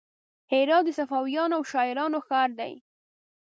هرات 0.51 0.83
د 0.85 0.89
صوفیانو 0.97 1.53
او 1.57 1.63
شاعرانو 1.71 2.19
ښار 2.27 2.49
دی. 2.59 2.73